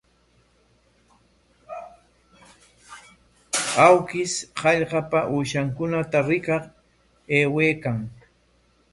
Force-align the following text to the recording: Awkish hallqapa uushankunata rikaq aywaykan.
Awkish 3.83 4.33
hallqapa 4.61 5.21
uushankunata 5.35 6.17
rikaq 6.31 6.63
aywaykan. 7.41 7.97